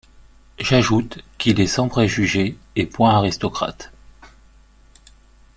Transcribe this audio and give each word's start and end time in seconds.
J’ajoute 0.57 1.23
qu’il 1.37 1.61
est 1.61 1.67
sans 1.67 1.87
préjugés 1.87 2.57
et 2.75 2.87
point 2.87 3.11
aristocrate. 3.11 3.91